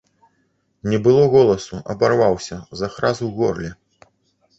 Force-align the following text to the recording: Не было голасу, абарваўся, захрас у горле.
Не 0.93 0.97
было 1.07 1.27
голасу, 1.33 1.81
абарваўся, 1.95 2.57
захрас 2.81 3.17
у 3.29 3.31
горле. 3.37 3.71